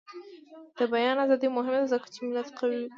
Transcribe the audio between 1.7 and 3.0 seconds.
ده ځکه چې ملت قوي کوي.